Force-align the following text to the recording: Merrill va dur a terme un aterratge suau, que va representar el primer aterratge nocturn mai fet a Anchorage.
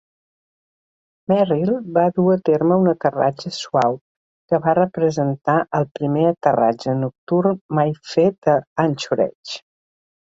Merrill 1.31 1.71
va 1.97 2.05
dur 2.19 2.23
a 2.35 2.37
terme 2.47 2.77
un 2.83 2.91
aterratge 2.93 3.51
suau, 3.57 3.99
que 4.53 4.59
va 4.63 4.73
representar 4.79 5.57
el 5.81 5.85
primer 5.99 6.23
aterratge 6.29 6.95
nocturn 7.03 7.61
mai 7.81 7.93
fet 8.15 8.51
a 8.55 8.57
Anchorage. 8.85 9.63